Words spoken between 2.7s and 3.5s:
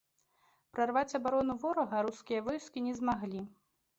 не змаглі.